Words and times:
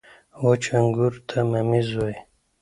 •وچ 0.43 0.63
انګور 0.77 1.13
ته 1.27 1.37
مميز 1.51 1.89
وايي. 1.97 2.17